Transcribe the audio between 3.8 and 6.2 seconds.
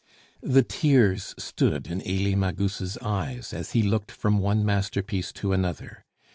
looked from one masterpiece to another.